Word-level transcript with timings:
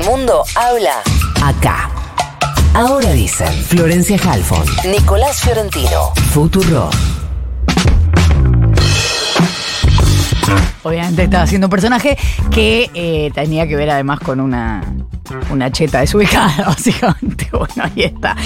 el 0.00 0.06
mundo 0.06 0.44
habla 0.54 1.02
acá. 1.42 1.90
Ahora 2.74 3.10
dicen 3.12 3.52
Florencia 3.64 4.18
Halfon, 4.22 4.64
Nicolás 4.90 5.40
Fiorentino, 5.40 6.12
Futuro. 6.32 6.90
Obviamente 10.82 11.24
estaba 11.24 11.44
haciendo 11.44 11.66
un 11.66 11.70
personaje 11.70 12.16
que 12.50 12.90
eh, 12.94 13.30
tenía 13.34 13.66
que 13.66 13.76
ver 13.76 13.90
además 13.90 14.20
con 14.20 14.40
una, 14.40 14.82
una 15.50 15.70
cheta 15.70 16.00
desubicada, 16.00 16.64
básicamente. 16.66 17.48
Bueno, 17.60 17.84
ahí 17.84 18.04
está. 18.04 18.36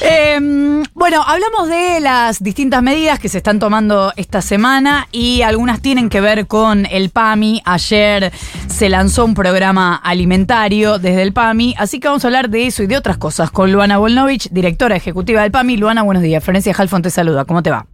Em, 0.00 0.82
bueno, 0.92 1.22
hablamos 1.22 1.68
de 1.68 2.00
las 2.00 2.42
distintas 2.42 2.82
medidas 2.82 3.18
que 3.18 3.28
se 3.30 3.38
están 3.38 3.58
tomando 3.58 4.12
esta 4.16 4.42
semana 4.42 5.08
y 5.12 5.40
algunas 5.42 5.80
tienen 5.80 6.10
que 6.10 6.20
ver 6.20 6.46
con 6.46 6.84
el 6.90 7.08
PAMI. 7.08 7.62
Ayer 7.64 8.32
se 8.66 8.88
lanzó 8.90 9.24
un 9.24 9.34
programa 9.34 9.96
alimentario 9.96 10.98
desde 10.98 11.22
el 11.22 11.32
PAMI, 11.32 11.74
así 11.78 12.00
que 12.00 12.08
vamos 12.08 12.24
a 12.24 12.28
hablar 12.28 12.50
de 12.50 12.66
eso 12.66 12.82
y 12.82 12.86
de 12.86 12.98
otras 12.98 13.16
cosas 13.16 13.50
con 13.50 13.72
Luana 13.72 13.96
Volnovich, 13.96 14.50
directora 14.50 14.96
ejecutiva 14.96 15.42
del 15.42 15.52
PAMI. 15.52 15.78
Luana, 15.78 16.02
buenos 16.02 16.22
días. 16.22 16.44
Florencia 16.44 16.74
Halfon 16.76 17.02
te 17.02 17.10
saluda. 17.10 17.44
¿Cómo 17.46 17.62
te 17.62 17.70
va? 17.70 17.86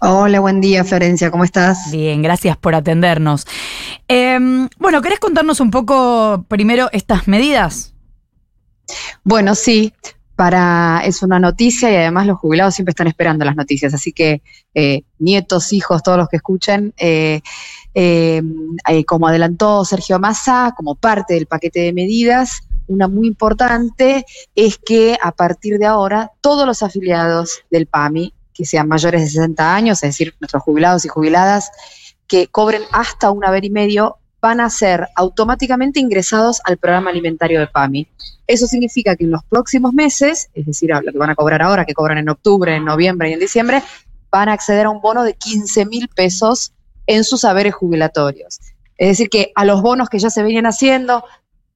Hola, 0.00 0.38
buen 0.38 0.60
día, 0.60 0.84
Florencia, 0.84 1.28
¿cómo 1.32 1.42
estás? 1.42 1.90
Bien, 1.90 2.22
gracias 2.22 2.56
por 2.56 2.76
atendernos. 2.76 3.46
Em, 4.06 4.68
bueno, 4.78 5.02
¿querés 5.02 5.18
contarnos 5.18 5.58
un 5.58 5.72
poco 5.72 6.44
primero 6.46 6.88
estas 6.92 7.26
medidas? 7.26 7.94
Bueno, 9.24 9.56
sí, 9.56 9.92
para 10.36 11.02
es 11.04 11.24
una 11.24 11.40
noticia 11.40 11.90
y 11.90 11.96
además 11.96 12.28
los 12.28 12.38
jubilados 12.38 12.76
siempre 12.76 12.90
están 12.90 13.08
esperando 13.08 13.44
las 13.44 13.56
noticias, 13.56 13.92
así 13.92 14.12
que 14.12 14.40
eh, 14.72 15.02
nietos, 15.18 15.72
hijos, 15.72 16.04
todos 16.04 16.16
los 16.16 16.28
que 16.28 16.36
escuchen, 16.36 16.94
eh, 16.96 17.40
em, 17.92 18.76
eh, 18.88 19.04
como 19.04 19.26
adelantó 19.26 19.84
Sergio 19.84 20.20
Massa, 20.20 20.74
como 20.76 20.94
parte 20.94 21.34
del 21.34 21.46
paquete 21.46 21.80
de 21.80 21.92
medidas, 21.92 22.62
una 22.86 23.08
muy 23.08 23.26
importante 23.26 24.24
es 24.54 24.78
que 24.78 25.18
a 25.20 25.32
partir 25.32 25.78
de 25.78 25.86
ahora 25.86 26.30
todos 26.40 26.66
los 26.66 26.84
afiliados 26.84 27.64
del 27.68 27.86
PAMI 27.86 28.32
que 28.58 28.64
sean 28.64 28.88
mayores 28.88 29.20
de 29.20 29.28
60 29.28 29.72
años, 29.72 30.02
es 30.02 30.10
decir, 30.10 30.34
nuestros 30.40 30.64
jubilados 30.64 31.04
y 31.04 31.08
jubiladas 31.08 31.70
que 32.26 32.48
cobren 32.48 32.82
hasta 32.90 33.30
un 33.30 33.44
haber 33.44 33.64
y 33.64 33.70
medio, 33.70 34.16
van 34.40 34.60
a 34.60 34.68
ser 34.68 35.06
automáticamente 35.14 36.00
ingresados 36.00 36.60
al 36.64 36.76
programa 36.76 37.10
alimentario 37.10 37.60
de 37.60 37.68
PAMI. 37.68 38.08
Eso 38.48 38.66
significa 38.66 39.14
que 39.14 39.24
en 39.24 39.30
los 39.30 39.44
próximos 39.44 39.92
meses, 39.92 40.50
es 40.54 40.66
decir, 40.66 40.90
lo 40.90 41.12
que 41.12 41.18
van 41.18 41.30
a 41.30 41.36
cobrar 41.36 41.62
ahora, 41.62 41.84
que 41.84 41.94
cobran 41.94 42.18
en 42.18 42.28
octubre, 42.28 42.74
en 42.74 42.84
noviembre 42.84 43.30
y 43.30 43.34
en 43.34 43.38
diciembre, 43.38 43.80
van 44.28 44.48
a 44.48 44.54
acceder 44.54 44.86
a 44.86 44.90
un 44.90 45.00
bono 45.00 45.22
de 45.22 45.34
15 45.34 45.86
mil 45.86 46.08
pesos 46.08 46.72
en 47.06 47.22
sus 47.22 47.44
haberes 47.44 47.74
jubilatorios. 47.74 48.58
Es 48.96 49.08
decir, 49.08 49.30
que 49.30 49.52
a 49.54 49.64
los 49.64 49.82
bonos 49.82 50.08
que 50.08 50.18
ya 50.18 50.30
se 50.30 50.42
venían 50.42 50.66
haciendo, 50.66 51.22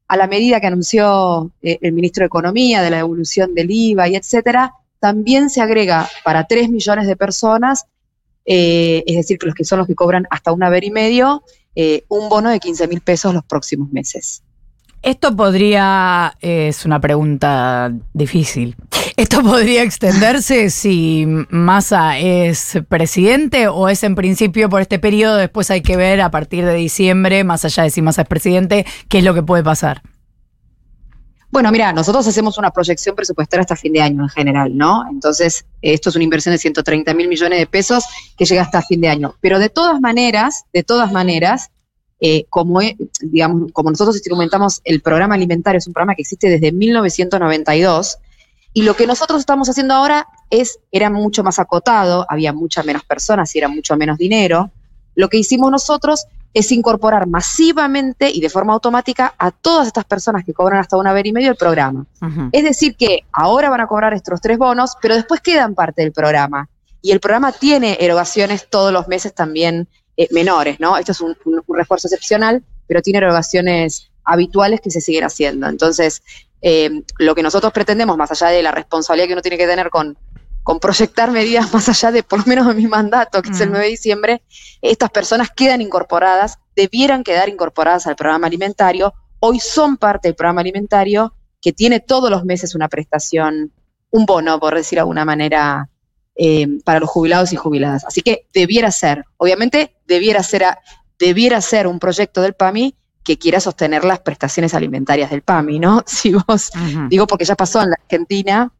a 0.08 0.16
la 0.16 0.26
medida 0.26 0.60
que 0.60 0.66
anunció 0.66 1.52
eh, 1.62 1.78
el 1.80 1.92
ministro 1.92 2.22
de 2.22 2.26
Economía 2.26 2.82
de 2.82 2.90
la 2.90 2.98
evolución 2.98 3.54
del 3.54 3.70
IVA 3.70 4.08
y 4.08 4.16
etcétera, 4.16 4.74
también 5.02 5.50
se 5.50 5.60
agrega 5.60 6.08
para 6.22 6.46
3 6.46 6.70
millones 6.70 7.08
de 7.08 7.16
personas, 7.16 7.86
eh, 8.46 9.02
es 9.04 9.16
decir, 9.16 9.36
que 9.36 9.46
los 9.46 9.54
que 9.56 9.64
son 9.64 9.80
los 9.80 9.88
que 9.88 9.96
cobran 9.96 10.28
hasta 10.30 10.52
un 10.52 10.62
haber 10.62 10.84
y 10.84 10.92
medio, 10.92 11.42
eh, 11.74 12.04
un 12.06 12.28
bono 12.28 12.50
de 12.50 12.60
15 12.60 12.86
mil 12.86 13.00
pesos 13.00 13.34
los 13.34 13.44
próximos 13.44 13.90
meses. 13.90 14.44
Esto 15.02 15.34
podría, 15.34 16.34
es 16.40 16.84
una 16.84 17.00
pregunta 17.00 17.92
difícil, 18.14 18.76
¿esto 19.16 19.42
podría 19.42 19.82
extenderse 19.82 20.70
si 20.70 21.26
Massa 21.50 22.16
es 22.18 22.78
presidente 22.88 23.66
o 23.66 23.88
es 23.88 24.04
en 24.04 24.14
principio 24.14 24.68
por 24.68 24.82
este 24.82 25.00
periodo? 25.00 25.34
Después 25.34 25.72
hay 25.72 25.80
que 25.80 25.96
ver 25.96 26.20
a 26.20 26.30
partir 26.30 26.64
de 26.64 26.74
diciembre, 26.74 27.42
más 27.42 27.64
allá 27.64 27.82
de 27.82 27.90
si 27.90 28.02
Massa 28.02 28.22
es 28.22 28.28
presidente, 28.28 28.86
qué 29.08 29.18
es 29.18 29.24
lo 29.24 29.34
que 29.34 29.42
puede 29.42 29.64
pasar. 29.64 30.02
Bueno, 31.52 31.70
mira, 31.70 31.92
nosotros 31.92 32.26
hacemos 32.26 32.56
una 32.56 32.70
proyección 32.70 33.14
presupuestaria 33.14 33.60
hasta 33.60 33.76
fin 33.76 33.92
de 33.92 34.00
año 34.00 34.22
en 34.22 34.30
general, 34.30 34.74
¿no? 34.74 35.04
Entonces, 35.10 35.66
esto 35.82 36.08
es 36.08 36.16
una 36.16 36.24
inversión 36.24 36.54
de 36.54 36.58
130 36.58 37.12
mil 37.12 37.28
millones 37.28 37.58
de 37.58 37.66
pesos 37.66 38.04
que 38.38 38.46
llega 38.46 38.62
hasta 38.62 38.80
fin 38.80 39.02
de 39.02 39.08
año. 39.08 39.34
Pero 39.42 39.58
de 39.58 39.68
todas 39.68 40.00
maneras, 40.00 40.64
de 40.72 40.82
todas 40.82 41.12
maneras, 41.12 41.70
eh, 42.20 42.46
como, 42.48 42.80
como 43.74 43.90
nosotros 43.90 44.16
instrumentamos 44.16 44.80
el 44.84 45.02
programa 45.02 45.34
alimentario, 45.34 45.76
es 45.76 45.86
un 45.86 45.92
programa 45.92 46.14
que 46.14 46.22
existe 46.22 46.48
desde 46.48 46.72
1992, 46.72 48.16
y 48.72 48.82
lo 48.84 48.96
que 48.96 49.06
nosotros 49.06 49.40
estamos 49.40 49.68
haciendo 49.68 49.92
ahora 49.92 50.26
es, 50.48 50.78
era 50.90 51.10
mucho 51.10 51.44
más 51.44 51.58
acotado, 51.58 52.24
había 52.30 52.54
muchas 52.54 52.86
menos 52.86 53.04
personas 53.04 53.54
y 53.54 53.58
era 53.58 53.68
mucho 53.68 53.94
menos 53.98 54.16
dinero. 54.16 54.70
Lo 55.14 55.28
que 55.28 55.36
hicimos 55.36 55.70
nosotros 55.70 56.24
es 56.54 56.70
incorporar 56.70 57.26
masivamente 57.26 58.30
y 58.30 58.40
de 58.40 58.50
forma 58.50 58.74
automática 58.74 59.34
a 59.38 59.50
todas 59.50 59.86
estas 59.86 60.04
personas 60.04 60.44
que 60.44 60.52
cobran 60.52 60.80
hasta 60.80 60.96
un 60.96 61.06
haber 61.06 61.26
y 61.26 61.32
medio 61.32 61.50
el 61.50 61.56
programa. 61.56 62.06
Es 62.52 62.64
decir, 62.64 62.94
que 62.96 63.20
ahora 63.32 63.70
van 63.70 63.80
a 63.80 63.86
cobrar 63.86 64.12
estos 64.12 64.40
tres 64.40 64.58
bonos, 64.58 64.96
pero 65.00 65.14
después 65.14 65.40
quedan 65.40 65.74
parte 65.74 66.02
del 66.02 66.12
programa. 66.12 66.68
Y 67.00 67.10
el 67.10 67.20
programa 67.20 67.52
tiene 67.52 67.96
erogaciones 68.00 68.68
todos 68.68 68.92
los 68.92 69.08
meses 69.08 69.34
también 69.34 69.88
eh, 70.16 70.28
menores, 70.30 70.78
¿no? 70.78 70.98
Esto 70.98 71.12
es 71.12 71.20
un, 71.20 71.36
refuerzo 71.68 72.06
excepcional, 72.06 72.62
pero 72.86 73.00
tiene 73.00 73.18
erogaciones 73.18 74.10
habituales 74.24 74.80
que 74.80 74.90
se 74.90 75.00
siguen 75.00 75.24
haciendo. 75.24 75.68
Entonces, 75.68 76.22
eh, 76.60 77.02
lo 77.18 77.34
que 77.34 77.42
nosotros 77.42 77.72
pretendemos, 77.72 78.16
más 78.16 78.30
allá 78.30 78.48
de 78.48 78.62
la 78.62 78.72
responsabilidad 78.72 79.26
que 79.26 79.32
uno 79.32 79.42
tiene 79.42 79.58
que 79.58 79.66
tener 79.66 79.90
con 79.90 80.16
con 80.62 80.78
proyectar 80.78 81.30
medidas 81.30 81.72
más 81.72 81.88
allá 81.88 82.12
de 82.12 82.22
por 82.22 82.40
lo 82.40 82.44
menos 82.46 82.66
de 82.66 82.74
mi 82.74 82.86
mandato, 82.86 83.42
que 83.42 83.50
es 83.50 83.60
el 83.60 83.70
9 83.70 83.78
mm. 83.78 83.86
de 83.86 83.90
diciembre, 83.90 84.42
estas 84.80 85.10
personas 85.10 85.48
quedan 85.50 85.80
incorporadas, 85.80 86.58
debieran 86.76 87.24
quedar 87.24 87.48
incorporadas 87.48 88.06
al 88.06 88.16
programa 88.16 88.46
alimentario, 88.46 89.12
hoy 89.40 89.58
son 89.58 89.96
parte 89.96 90.28
del 90.28 90.36
programa 90.36 90.60
alimentario 90.60 91.34
que 91.60 91.72
tiene 91.72 92.00
todos 92.00 92.30
los 92.30 92.44
meses 92.44 92.74
una 92.74 92.88
prestación, 92.88 93.72
un 94.10 94.26
bono, 94.26 94.58
por 94.60 94.74
decir 94.74 94.96
de 94.96 95.00
alguna 95.00 95.24
manera, 95.24 95.88
eh, 96.34 96.66
para 96.84 97.00
los 97.00 97.10
jubilados 97.10 97.52
y 97.52 97.56
jubiladas. 97.56 98.04
Así 98.04 98.22
que 98.22 98.46
debiera 98.52 98.90
ser, 98.90 99.24
obviamente, 99.36 99.96
debiera 100.06 100.42
ser, 100.42 100.64
debiera 101.18 101.60
ser 101.60 101.86
un 101.86 101.98
proyecto 101.98 102.42
del 102.42 102.54
PAMI 102.54 102.94
que 103.22 103.38
quiera 103.38 103.60
sostener 103.60 104.04
las 104.04 104.20
prestaciones 104.20 104.74
alimentarias 104.74 105.30
del 105.30 105.42
PAMI, 105.42 105.78
¿no? 105.78 106.02
Si 106.06 106.32
vos, 106.32 106.70
digo 107.08 107.26
porque 107.26 107.44
ya 107.44 107.54
pasó 107.54 107.82
en 107.82 107.90
la 107.90 107.96
Argentina, 108.02 108.72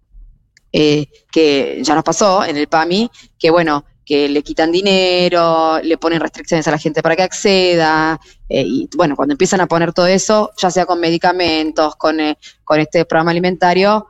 eh, 0.72 1.06
que 1.30 1.80
ya 1.82 1.94
nos 1.94 2.02
pasó 2.02 2.44
en 2.44 2.56
el 2.56 2.66
PAMI, 2.66 3.10
que 3.38 3.50
bueno, 3.50 3.84
que 4.04 4.28
le 4.28 4.42
quitan 4.42 4.72
dinero, 4.72 5.78
le 5.82 5.98
ponen 5.98 6.20
restricciones 6.20 6.66
a 6.66 6.70
la 6.70 6.78
gente 6.78 7.02
para 7.02 7.14
que 7.14 7.22
acceda, 7.22 8.18
eh, 8.48 8.64
y 8.66 8.88
bueno, 8.96 9.14
cuando 9.14 9.32
empiezan 9.32 9.60
a 9.60 9.66
poner 9.66 9.92
todo 9.92 10.06
eso, 10.06 10.50
ya 10.56 10.70
sea 10.70 10.86
con 10.86 10.98
medicamentos, 10.98 11.94
con, 11.96 12.20
eh, 12.20 12.38
con 12.64 12.80
este 12.80 13.04
programa 13.04 13.32
alimentario, 13.32 14.06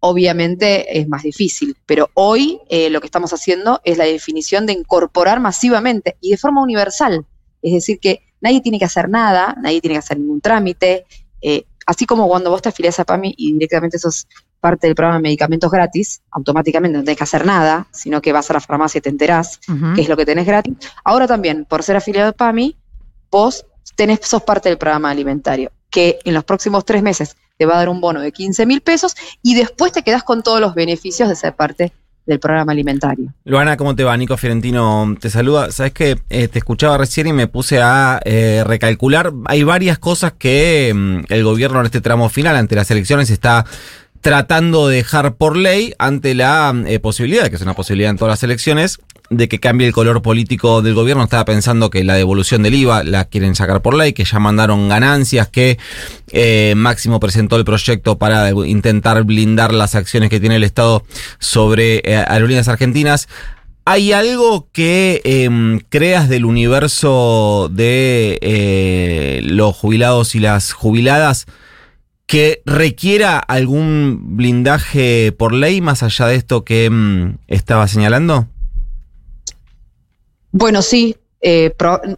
obviamente 0.00 0.98
es 0.98 1.08
más 1.08 1.22
difícil. 1.22 1.74
Pero 1.86 2.10
hoy 2.12 2.60
lo 2.90 3.00
que 3.00 3.06
estamos 3.06 3.32
haciendo 3.32 3.80
es 3.84 3.96
la 3.96 4.04
definición 4.04 4.66
de 4.66 4.74
incorporar 4.74 5.40
masivamente 5.40 6.18
y 6.20 6.32
de 6.32 6.36
forma 6.36 6.62
universal. 6.62 7.24
Es 7.62 7.72
decir, 7.72 7.98
que 7.98 8.20
nadie 8.42 8.60
tiene 8.60 8.78
que 8.78 8.84
hacer 8.84 9.08
nada, 9.08 9.56
nadie 9.62 9.80
tiene 9.80 9.94
que 9.94 10.00
hacer 10.00 10.18
ningún 10.18 10.42
trámite. 10.42 11.06
Así 11.86 12.06
como 12.06 12.28
cuando 12.28 12.50
vos 12.50 12.62
te 12.62 12.68
afiliás 12.68 12.98
a 13.00 13.04
PAMI 13.04 13.34
y 13.36 13.52
directamente 13.52 13.98
sos 13.98 14.26
parte 14.60 14.86
del 14.86 14.94
programa 14.94 15.18
de 15.18 15.22
medicamentos 15.22 15.70
gratis, 15.70 16.22
automáticamente 16.30 16.96
no 16.96 17.04
tenés 17.04 17.18
que 17.18 17.24
hacer 17.24 17.44
nada, 17.44 17.86
sino 17.92 18.22
que 18.22 18.32
vas 18.32 18.50
a 18.50 18.54
la 18.54 18.60
farmacia 18.60 18.98
y 18.98 19.02
te 19.02 19.10
enterás 19.10 19.60
qué 19.94 20.02
es 20.02 20.08
lo 20.08 20.16
que 20.16 20.24
tenés 20.24 20.46
gratis. 20.46 20.74
Ahora 21.04 21.26
también, 21.26 21.64
por 21.64 21.82
ser 21.82 21.96
afiliado 21.96 22.30
de 22.30 22.36
PAMI, 22.36 22.76
vos 23.30 23.66
tenés, 23.94 24.20
sos 24.22 24.42
parte 24.42 24.68
del 24.68 24.78
programa 24.78 25.10
alimentario, 25.10 25.70
que 25.90 26.18
en 26.24 26.34
los 26.34 26.44
próximos 26.44 26.84
tres 26.84 27.02
meses 27.02 27.36
te 27.58 27.66
va 27.66 27.74
a 27.74 27.78
dar 27.78 27.88
un 27.88 28.00
bono 28.00 28.20
de 28.20 28.32
15 28.32 28.66
mil 28.66 28.80
pesos 28.80 29.14
y 29.42 29.54
después 29.54 29.92
te 29.92 30.02
quedás 30.02 30.24
con 30.24 30.42
todos 30.42 30.60
los 30.60 30.74
beneficios 30.74 31.28
de 31.28 31.36
ser 31.36 31.54
parte 31.54 31.92
del 32.26 32.38
programa 32.38 32.72
alimentario. 32.72 33.32
Luana, 33.44 33.76
¿cómo 33.76 33.94
te 33.94 34.04
va? 34.04 34.16
Nico 34.16 34.36
Fiorentino 34.36 35.14
te 35.20 35.30
saluda. 35.30 35.70
Sabes 35.70 35.92
que 35.92 36.18
eh, 36.30 36.48
te 36.48 36.58
escuchaba 36.58 36.96
recién 36.98 37.26
y 37.26 37.32
me 37.32 37.48
puse 37.48 37.80
a 37.82 38.20
eh, 38.24 38.62
recalcular. 38.66 39.32
Hay 39.46 39.62
varias 39.62 39.98
cosas 39.98 40.32
que 40.32 40.92
mm, 40.94 41.32
el 41.32 41.44
gobierno 41.44 41.80
en 41.80 41.86
este 41.86 42.00
tramo 42.00 42.28
final, 42.28 42.56
ante 42.56 42.76
las 42.76 42.90
elecciones, 42.90 43.30
está 43.30 43.66
tratando 44.24 44.88
de 44.88 44.96
dejar 44.96 45.34
por 45.34 45.54
ley 45.54 45.92
ante 45.98 46.34
la 46.34 46.74
eh, 46.86 46.98
posibilidad, 46.98 47.50
que 47.50 47.56
es 47.56 47.60
una 47.60 47.74
posibilidad 47.74 48.10
en 48.10 48.16
todas 48.16 48.32
las 48.32 48.42
elecciones, 48.42 48.98
de 49.28 49.48
que 49.48 49.60
cambie 49.60 49.86
el 49.86 49.92
color 49.92 50.22
político 50.22 50.80
del 50.80 50.94
gobierno. 50.94 51.24
Estaba 51.24 51.44
pensando 51.44 51.90
que 51.90 52.02
la 52.04 52.14
devolución 52.14 52.62
del 52.62 52.74
IVA 52.74 53.04
la 53.04 53.26
quieren 53.26 53.54
sacar 53.54 53.82
por 53.82 53.92
ley, 53.94 54.14
que 54.14 54.24
ya 54.24 54.38
mandaron 54.38 54.88
ganancias, 54.88 55.48
que 55.48 55.78
eh, 56.32 56.72
Máximo 56.74 57.20
presentó 57.20 57.56
el 57.56 57.66
proyecto 57.66 58.16
para 58.16 58.48
intentar 58.48 59.24
blindar 59.24 59.74
las 59.74 59.94
acciones 59.94 60.30
que 60.30 60.40
tiene 60.40 60.56
el 60.56 60.64
Estado 60.64 61.04
sobre 61.38 61.96
eh, 61.98 62.16
aerolíneas 62.16 62.68
argentinas. 62.68 63.28
¿Hay 63.84 64.14
algo 64.14 64.68
que 64.72 65.20
em, 65.24 65.80
creas 65.90 66.30
del 66.30 66.46
universo 66.46 67.68
de 67.70 69.42
los 69.44 69.76
jubilados 69.76 70.34
y 70.34 70.40
las 70.40 70.72
jubiladas? 70.72 71.44
Que 72.26 72.62
requiera 72.64 73.38
algún 73.38 74.36
blindaje 74.36 75.32
por 75.32 75.52
ley 75.52 75.80
más 75.80 76.02
allá 76.02 76.26
de 76.26 76.36
esto 76.36 76.64
que 76.64 76.88
mm, 76.90 77.38
estaba 77.48 77.86
señalando? 77.88 78.48
Bueno, 80.52 80.82
sí. 80.82 81.16
Eh, 81.40 81.74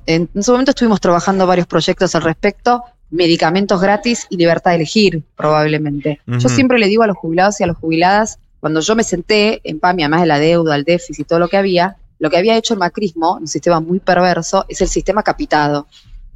en 0.07 0.29
su 0.41 0.53
momento 0.53 0.71
estuvimos 0.71 1.01
trabajando 1.01 1.47
varios 1.47 1.67
proyectos 1.67 2.15
al 2.15 2.23
respecto. 2.23 2.85
medicamentos 3.11 3.81
gratis 3.81 4.27
y 4.31 4.37
libertad 4.37 4.73
de 4.73 4.77
elegir, 4.77 5.23
probablemente. 5.37 6.21
Yo 6.27 6.49
siempre 6.49 6.79
le 6.79 6.89
digo 6.89 7.05
a 7.05 7.07
los 7.07 7.17
jubilados 7.17 7.61
y 7.61 7.65
a 7.65 7.69
las 7.69 7.77
jubiladas, 7.77 8.39
cuando 8.61 8.81
yo 8.81 8.97
me 8.97 9.05
senté 9.05 9.61
en 9.63 9.79
PAMI, 9.79 10.03
además 10.03 10.21
de 10.23 10.27
la 10.27 10.39
deuda, 10.41 10.75
el 10.75 10.85
déficit 10.85 11.21
y 11.21 11.25
todo 11.25 11.39
lo 11.39 11.49
que 11.49 11.57
había, 11.57 11.97
lo 12.19 12.31
que 12.31 12.37
había 12.37 12.57
hecho 12.57 12.75
el 12.75 12.81
macrismo, 12.81 13.37
un 13.37 13.47
sistema 13.47 13.81
muy 13.81 14.01
perverso, 14.01 14.65
es 14.69 14.81
el 14.81 14.89
sistema 14.89 15.23
capitado, 15.23 15.87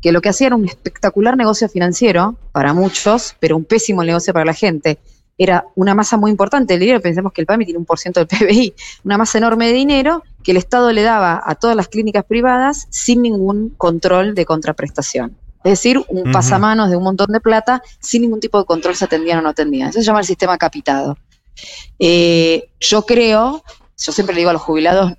que 0.00 0.12
lo 0.12 0.20
que 0.20 0.31
hacía 0.31 0.49
era 0.49 0.56
un 0.56 0.67
espectacular 0.67 1.37
negocio 1.37 1.69
financiero 1.69 2.37
para 2.52 2.73
muchos, 2.73 3.37
pero 3.38 3.56
un 3.56 3.64
pésimo 3.64 4.02
negocio 4.05 4.32
para 4.32 4.44
la 4.44 4.55
gente. 4.55 4.99
Era 5.37 5.64
una 5.75 5.94
masa 5.94 6.17
muy 6.17 6.31
importante 6.31 6.75
del 6.75 6.81
dinero, 6.81 7.00
pensemos 7.00 7.32
que 7.32 7.41
el 7.41 7.47
PAMI 7.47 7.64
tiene 7.64 7.79
un 7.79 7.87
por 7.87 7.99
ciento 7.99 8.20
del 8.20 8.26
PBI, 8.26 8.75
una 9.05 9.17
masa 9.17 9.38
enorme 9.38 9.67
de 9.67 9.73
dinero 9.73 10.23
que 10.43 10.50
el 10.50 10.56
Estado 10.56 10.93
le 10.93 11.02
daba 11.02 11.43
a 11.44 11.55
todas 11.55 11.76
las 11.76 11.88
clínicas 11.88 12.25
privadas 12.25 12.87
sin 12.91 13.23
ningún 13.23 13.70
control 13.70 14.35
de 14.35 14.44
contraprestación. 14.44 15.37
Es 15.62 15.73
decir, 15.73 16.02
un 16.08 16.32
pasamanos 16.32 16.88
de 16.88 16.97
un 16.97 17.02
montón 17.02 17.32
de 17.32 17.41
plata 17.41 17.82
sin 17.99 18.23
ningún 18.23 18.41
tipo 18.41 18.58
de 18.58 18.64
control 18.64 18.97
se 18.97 19.05
atendían 19.05 19.41
o 19.41 19.43
no 19.43 19.50
atendían. 19.50 19.91
Eso 19.91 20.00
se 20.00 20.06
llama 20.06 20.20
el 20.20 20.26
sistema 20.26 20.56
capitado. 20.56 21.19
Eh, 21.99 22.70
yo 22.81 23.05
creo, 23.05 23.62
yo 23.99 24.12
siempre 24.12 24.35
le 24.35 24.41
digo 24.41 24.50
a 24.50 24.55
los 24.55 24.62
jubilados, 24.62 25.12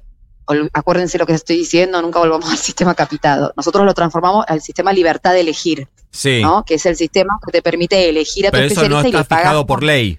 acuérdense 0.73 1.17
lo 1.17 1.25
que 1.25 1.33
estoy 1.33 1.57
diciendo, 1.57 2.01
nunca 2.01 2.19
volvamos 2.19 2.49
al 2.51 2.57
sistema 2.57 2.93
capitado. 2.95 3.53
Nosotros 3.55 3.85
lo 3.85 3.93
transformamos 3.93 4.45
al 4.47 4.61
sistema 4.61 4.91
libertad 4.93 5.33
de 5.33 5.41
elegir, 5.41 5.88
Sí. 6.09 6.41
¿no? 6.41 6.65
Que 6.65 6.75
es 6.75 6.85
el 6.85 6.95
sistema 6.97 7.39
que 7.45 7.51
te 7.51 7.61
permite 7.61 8.09
elegir 8.09 8.47
a 8.47 8.51
tu 8.51 8.57
Pero 8.57 8.65
eso 8.67 8.75
no 8.75 8.81
especialista 8.81 9.07
y 9.07 9.09
está 9.09 9.19
le 9.19 9.25
pagas 9.29 9.43
fijado 9.43 9.65
por 9.65 9.83
ley. 9.83 10.17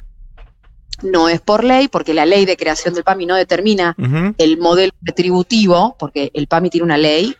No 1.03 1.29
es 1.29 1.41
por 1.41 1.65
ley, 1.65 1.89
porque 1.89 2.15
la 2.15 2.25
ley 2.27 2.45
de 2.45 2.57
creación 2.57 2.95
del 2.95 3.03
PAMI 3.05 3.27
no 3.27 3.35
determina 3.35 3.95
Ujú. 3.99 4.35
el 4.39 4.59
modelo 4.59 4.93
retributivo, 5.03 5.97
porque 5.99 6.31
el 6.33 6.47
PAMI 6.47 6.71
tiene 6.71 6.85
una 6.85 6.97
ley 6.99 7.35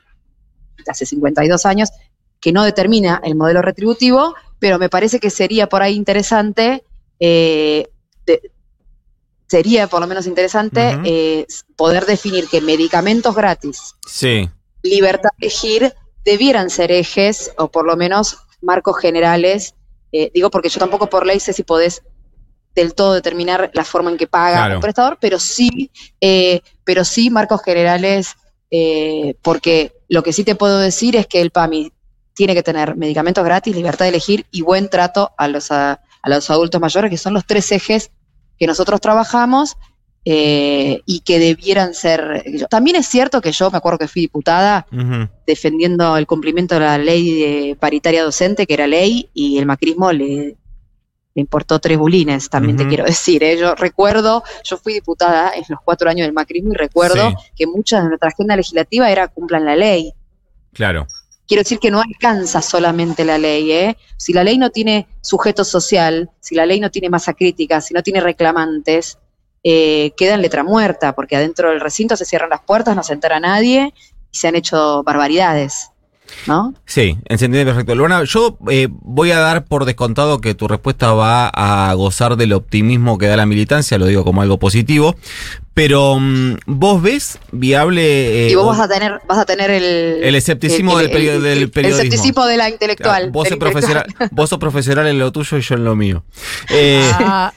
de 0.85 0.91
hace 0.91 1.07
52 1.07 1.65
años 1.65 1.91
que 2.41 2.51
no 2.53 2.65
determina 2.65 3.21
el 3.25 3.37
modelo 3.37 3.63
retributivo, 3.63 4.35
pero 4.59 4.79
me 4.81 4.89
parece 4.89 5.21
que 5.21 5.31
sería 5.31 5.69
por 5.69 5.81
ahí 5.81 5.95
interesante, 5.95 6.85
eh, 7.21 7.87
sería 9.53 9.87
por 9.87 10.01
lo 10.01 10.07
menos 10.07 10.27
interesante 10.27 10.83
eh, 11.05 11.47
poder 11.77 12.07
definir 12.07 12.49
que 12.49 12.61
medicamentos 12.63 13.35
gratis, 13.35 13.95
Sí. 14.07 14.49
libertad 14.83 15.29
de 15.39 15.47
elegir, 15.47 15.93
debieran 16.25 16.71
ser 16.71 16.91
ejes 16.91 17.51
o 17.59 17.65
por 17.71 17.85
lo 17.85 17.95
menos 17.97 18.39
marcos 18.63 18.97
generales. 18.99 19.75
eh, 20.15 20.31
digo, 20.35 20.51
porque 20.51 20.69
yo 20.69 20.79
tampoco 20.79 21.07
por 21.09 21.25
ley 21.27 21.41
sé 21.41 21.53
si 21.55 21.63
podés 21.63 22.03
del 22.75 22.93
todo 22.95 23.15
determinar 23.15 23.71
la 23.75 23.83
forma 23.85 24.11
en 24.11 24.19
que 24.19 24.27
paga 24.27 24.57
Claro. 24.59 24.75
un 24.77 24.81
prestador, 24.83 25.17
pero 25.21 25.39
sí, 25.39 25.91
eh, 26.21 26.61
pero 26.85 27.03
sí 27.05 27.31
marcos 27.31 27.61
generales, 27.63 28.35
eh, 28.71 29.35
porque 29.43 29.93
lo 30.09 30.23
que 30.23 30.33
sí 30.35 30.45
te 30.45 30.55
puedo 30.55 30.79
decir 30.79 31.17
es 31.17 31.27
que 31.27 31.41
el 31.41 31.51
PAMI 31.51 31.93
tiene 32.35 32.55
que 32.55 32.63
tener 32.63 32.95
medicamentos 32.97 33.43
gratis, 33.45 33.75
libertad 33.77 34.05
de 34.07 34.11
elegir 34.11 34.45
y 34.51 34.61
buen 34.63 34.89
trato 34.91 35.31
a 35.39 35.49
los, 35.49 35.71
a, 35.71 36.01
a 36.23 36.29
los 36.31 36.49
adultos 36.51 36.81
mayores, 36.81 37.11
que 37.11 37.19
son 37.19 37.33
los 37.35 37.45
tres 37.47 37.71
ejes 37.73 38.11
que 38.63 38.69
nosotros 38.69 39.01
trabajamos 39.01 39.77
eh, 40.25 41.01
y 41.05 41.19
que 41.23 41.41
debieran 41.41 41.95
ser. 41.95 42.45
También 42.71 42.95
es 42.95 43.09
cierto 43.09 43.41
que 43.41 43.51
yo 43.51 43.73
me 43.73 43.79
acuerdo 43.79 43.99
que 43.99 44.07
fui 44.07 44.23
diputada 44.23 44.87
defendiendo 45.45 46.17
el 46.17 46.29
cumplimiento 46.29 46.77
de 46.77 46.81
la 46.83 46.97
ley 46.97 47.41
de 47.41 47.77
paritaria 47.77 48.23
docente, 48.23 48.65
que 48.69 48.75
era 48.75 48.87
ley, 48.87 49.29
y 49.35 49.59
el 49.59 49.67
macrismo 49.67 50.13
le, 50.13 50.37
le 51.35 51.41
importó 51.41 51.81
tres 51.81 51.99
bulines, 51.99 52.49
también 52.49 52.77
te 52.77 52.87
quiero 52.87 53.05
decir. 53.05 53.43
¿eh? 53.43 53.59
Yo 53.59 53.75
recuerdo, 53.75 54.45
yo 54.63 54.77
fui 54.77 54.93
diputada 54.93 55.51
en 55.57 55.65
los 55.69 55.81
cuatro 55.85 56.09
años 56.09 56.25
del 56.25 56.33
macrismo 56.33 56.73
y 56.73 56.77
recuerdo 56.77 57.31
Sí. 57.31 57.37
que 57.57 57.67
mucha 57.67 58.01
de 58.01 58.07
nuestra 58.11 58.29
agenda 58.29 58.55
legislativa 58.55 59.11
era 59.11 59.27
cumplan 59.27 59.65
la 59.65 59.75
ley. 59.75 60.13
Claro. 60.73 61.09
Quiero 61.53 61.65
decir 61.65 61.81
que 61.81 61.91
no 61.91 62.01
alcanza 62.01 62.63
solamente 62.63 63.27
la 63.27 63.37
ley, 63.37 63.71
¿eh? 63.73 63.99
Si 64.17 64.33
la 64.33 64.43
ley 64.43 64.57
no 64.57 64.71
tiene 64.71 65.07
sujeto 65.21 65.65
social, 65.65 66.31
si 66.41 66.55
la 66.55 66.65
ley 66.65 66.81
no 66.81 66.91
tiene 66.91 67.11
masa 67.11 67.35
crítica, 67.35 67.83
si 67.83 67.93
no 67.93 68.03
tiene 68.03 68.23
reclamantes, 68.23 69.19
eh, 69.63 70.15
queda 70.17 70.33
en 70.33 70.41
letra 70.41 70.65
muerta, 70.65 71.15
porque 71.15 71.37
adentro 71.37 71.69
del 71.69 71.81
recinto 71.81 72.17
se 72.17 72.25
cierran 72.25 72.49
las 72.49 72.63
puertas, 72.63 72.97
no 72.97 73.03
se 73.03 73.13
entera 73.13 73.39
nadie 73.39 73.93
y 74.31 74.35
se 74.39 74.49
han 74.49 74.57
hecho 74.57 75.03
barbaridades, 75.03 75.91
¿no? 76.47 76.73
Sí, 76.87 77.19
entendido 77.27 77.67
perfecto. 77.67 77.95
Luana, 77.97 78.25
yo 78.25 78.57
eh, 78.71 78.89
voy 78.91 79.33
a 79.33 79.39
dar 79.39 79.67
por 79.67 79.85
descontado 79.85 80.41
que 80.41 80.55
tu 80.55 80.69
respuesta 80.69 81.13
va 81.13 81.49
a 81.49 81.93
gozar 81.93 82.37
del 82.37 82.55
optimismo 82.55 83.19
que 83.19 83.27
da 83.27 83.37
la 83.37 83.45
militancia, 83.45 83.99
lo 83.99 84.07
digo 84.07 84.25
como 84.25 84.41
algo 84.41 84.59
positivo, 84.59 85.17
pero 85.75 86.19
mm, 86.21 86.57
¿vos 86.67 87.01
ves 87.03 87.39
viable... 87.51 88.47
eh, 88.47 88.51
y 88.51 88.55
vos 88.55 88.67
vas 88.67 88.81
a 88.81 88.89
tener, 88.89 89.21
vas 89.29 89.39
a 89.39 89.45
tener 89.45 89.71
el, 89.71 90.23
El 90.23 90.35
escepticismo 90.35 90.99
del 90.99 91.11
perio- 91.11 91.41
del 91.41 91.59
el 91.59 91.71
periodismo. 91.71 92.03
escepticismo 92.03 92.47
de 92.47 92.57
la 92.57 92.69
intelectual. 92.69 93.31
Vos 93.31 93.45
del 93.45 93.53
sos, 93.53 93.59
profesional, 93.59 94.05
intelectual. 94.07 94.31
vos 94.33 94.51
sos 94.51 94.59
profesional 94.59 95.07
en 95.07 95.19
lo 95.19 95.33
tuyo 95.33 95.57
y 95.57 95.61
yo 95.61 95.75
en 95.75 95.85
lo 95.85 95.97
mío. 95.97 96.25
Eh, 96.71 97.01
Ah, 97.15 97.53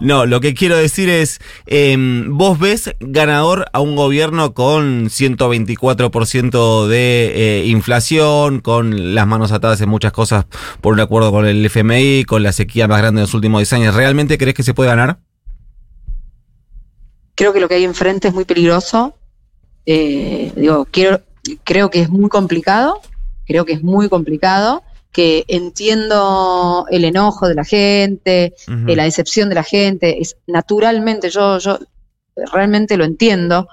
No, 0.00 0.26
lo 0.26 0.40
que 0.40 0.52
quiero 0.54 0.76
decir 0.76 1.08
es, 1.08 1.38
eh, 1.66 1.94
vos 2.28 2.58
ves 2.58 2.92
ganador 2.98 3.66
a 3.72 3.78
un 3.80 3.94
gobierno 3.94 4.52
con 4.52 5.08
124% 5.10 6.86
de 6.88 7.32
eh, 7.60 7.66
inflación, 7.66 8.60
con 8.60 9.14
las 9.14 9.26
manos 9.28 9.52
atadas 9.52 9.80
en 9.80 9.88
muchas 9.88 10.10
cosas 10.12 10.46
por 10.80 10.94
un 10.94 11.00
acuerdo 11.00 11.30
con 11.30 11.46
el 11.46 11.64
FMI, 11.64 12.24
con 12.24 12.42
la 12.42 12.52
sequía 12.52 12.88
más 12.88 12.98
grande 12.98 13.20
de 13.20 13.26
los 13.26 13.34
últimos 13.34 13.60
10 13.60 13.72
años. 13.74 13.94
¿Realmente 13.94 14.38
crees 14.38 14.54
que 14.54 14.62
se 14.64 14.74
puede 14.74 14.90
ganar? 14.90 15.18
Creo 17.42 17.52
que 17.52 17.58
lo 17.58 17.68
que 17.68 17.74
hay 17.74 17.82
enfrente 17.82 18.28
es 18.28 18.34
muy 18.34 18.44
peligroso. 18.44 19.14
Eh, 19.84 20.52
digo, 20.54 20.86
quiero, 20.88 21.22
creo 21.64 21.90
que 21.90 22.00
es 22.00 22.08
muy 22.08 22.28
complicado, 22.28 23.00
creo 23.44 23.64
que 23.64 23.72
es 23.72 23.82
muy 23.82 24.08
complicado, 24.08 24.84
que 25.10 25.44
entiendo 25.48 26.86
el 26.88 27.04
enojo 27.04 27.48
de 27.48 27.56
la 27.56 27.64
gente, 27.64 28.54
eh, 28.68 28.94
la 28.94 29.02
decepción 29.02 29.48
de 29.48 29.56
la 29.56 29.64
gente, 29.64 30.22
es 30.22 30.36
naturalmente, 30.46 31.30
yo, 31.30 31.58
yo 31.58 31.80
realmente 32.52 32.96
lo 32.96 33.04
entiendo, 33.04 33.66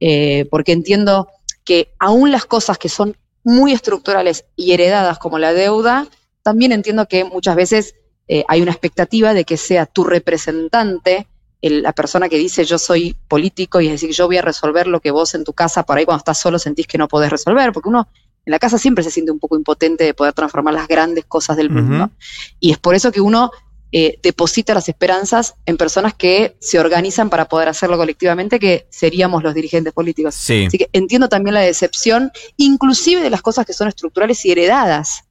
eh, 0.00 0.46
porque 0.50 0.72
entiendo 0.72 1.28
que 1.64 1.94
aún 1.98 2.30
las 2.30 2.44
cosas 2.44 2.76
que 2.76 2.90
son 2.90 3.16
muy 3.42 3.72
estructurales 3.72 4.44
y 4.54 4.72
heredadas 4.72 5.18
como 5.18 5.38
la 5.38 5.54
deuda, 5.54 6.08
también 6.42 6.72
entiendo 6.72 7.08
que 7.08 7.24
muchas 7.24 7.56
veces 7.56 7.94
eh, 8.28 8.44
hay 8.48 8.60
una 8.60 8.72
expectativa 8.72 9.32
de 9.32 9.46
que 9.46 9.56
sea 9.56 9.86
tu 9.86 10.04
representante 10.04 11.26
el- 11.66 11.82
la 11.82 11.92
persona 11.94 12.28
que 12.28 12.36
dice 12.36 12.64
yo 12.64 12.78
soy 12.78 13.16
político 13.26 13.80
y 13.80 13.86
es 13.86 13.92
decir, 13.92 14.10
yo 14.10 14.26
voy 14.26 14.36
a 14.36 14.42
resolver 14.42 14.86
lo 14.86 15.00
que 15.00 15.10
vos 15.10 15.34
en 15.34 15.44
tu 15.44 15.54
casa 15.54 15.82
por 15.84 15.96
ahí 15.96 16.04
cuando 16.04 16.18
estás 16.18 16.38
solo 16.38 16.58
sentís 16.58 16.86
que 16.86 16.98
no 16.98 17.08
podés 17.08 17.30
resolver, 17.30 17.72
porque 17.72 17.88
uno 17.88 18.06
en 18.44 18.50
la 18.50 18.58
casa 18.58 18.76
siempre 18.76 19.02
se 19.02 19.10
siente 19.10 19.32
un 19.32 19.38
poco 19.38 19.56
impotente 19.56 20.04
de 20.04 20.12
poder 20.12 20.34
transformar 20.34 20.74
las 20.74 20.86
grandes 20.86 21.24
cosas 21.24 21.56
del 21.56 21.70
mundo. 21.70 22.10
Y 22.60 22.72
es 22.72 22.78
por 22.78 22.94
eso 22.94 23.10
que 23.10 23.22
uno 23.22 23.50
eh, 23.92 24.18
deposita 24.22 24.74
las 24.74 24.88
esperanzas 24.88 25.54
en 25.64 25.76
personas 25.76 26.14
que 26.14 26.56
se 26.60 26.78
organizan 26.80 27.30
para 27.30 27.46
poder 27.46 27.68
hacerlo 27.68 27.96
colectivamente, 27.96 28.58
que 28.58 28.86
seríamos 28.90 29.42
los 29.42 29.54
dirigentes 29.54 29.92
políticos. 29.92 30.34
Sí. 30.34 30.64
Así 30.66 30.76
que 30.76 30.90
entiendo 30.92 31.28
también 31.28 31.54
la 31.54 31.60
decepción, 31.60 32.30
inclusive 32.56 33.22
de 33.22 33.30
las 33.30 33.40
cosas 33.40 33.64
que 33.64 33.72
son 33.72 33.86
estructurales 33.88 34.44
y 34.44 34.50
heredadas, 34.50 35.22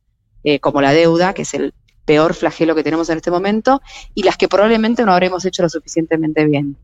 eh, 0.45 0.59
como 0.59 0.81
la 0.81 0.93
deuda, 0.93 1.33
que 1.33 1.41
es 1.43 1.53
el 1.53 1.73
peor 2.05 2.33
flagelo 2.33 2.75
que 2.75 2.83
tenemos 2.83 3.09
en 3.09 3.17
este 3.17 3.31
momento, 3.31 3.81
y 4.13 4.23
las 4.23 4.37
que 4.37 4.47
probablemente 4.47 5.05
no 5.05 5.13
habremos 5.13 5.45
hecho 5.45 5.63
lo 5.63 5.69
suficientemente 5.69 6.45
bien. 6.45 6.77